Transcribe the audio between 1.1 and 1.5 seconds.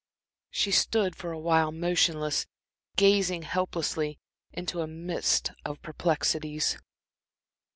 for a